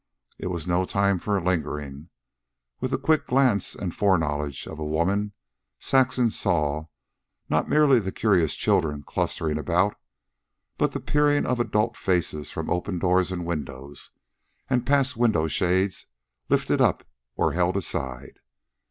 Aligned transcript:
It 0.39 0.47
was 0.47 0.65
no 0.65 0.83
time 0.83 1.19
for 1.19 1.39
lingering. 1.39 2.09
With 2.79 2.89
the 2.89 2.97
quick 2.97 3.27
glance 3.27 3.75
and 3.75 3.93
fore 3.93 4.17
knowledge 4.17 4.65
of 4.65 4.79
a 4.79 4.83
woman, 4.83 5.33
Saxon 5.77 6.31
saw, 6.31 6.87
not 7.49 7.69
merely 7.69 7.99
the 7.99 8.11
curious 8.11 8.55
children 8.55 9.03
clustering 9.03 9.59
about, 9.59 9.95
but 10.79 10.93
the 10.93 10.99
peering 10.99 11.45
of 11.45 11.59
adult 11.59 11.95
faces 11.95 12.49
from 12.49 12.67
open 12.67 12.97
doors 12.97 13.31
and 13.31 13.45
windows, 13.45 14.09
and 14.71 14.87
past 14.87 15.17
window 15.17 15.47
shades 15.47 16.07
lifted 16.49 16.81
up 16.81 17.03
or 17.35 17.51
held 17.51 17.77
aside. 17.77 18.39